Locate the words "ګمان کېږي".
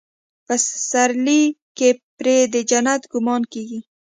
3.11-3.79